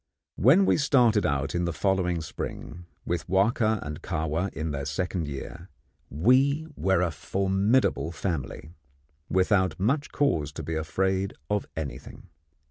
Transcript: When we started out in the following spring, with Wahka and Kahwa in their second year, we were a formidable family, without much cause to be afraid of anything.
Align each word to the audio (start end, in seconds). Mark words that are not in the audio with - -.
When 0.35 0.65
we 0.65 0.77
started 0.77 1.27
out 1.27 1.53
in 1.53 1.65
the 1.65 1.71
following 1.71 2.21
spring, 2.21 2.87
with 3.05 3.27
Wahka 3.29 3.77
and 3.83 4.01
Kahwa 4.01 4.51
in 4.51 4.71
their 4.71 4.85
second 4.87 5.27
year, 5.27 5.69
we 6.09 6.65
were 6.75 7.03
a 7.03 7.11
formidable 7.11 8.11
family, 8.11 8.71
without 9.29 9.79
much 9.79 10.11
cause 10.11 10.51
to 10.53 10.63
be 10.63 10.73
afraid 10.73 11.35
of 11.51 11.67
anything. 11.77 12.29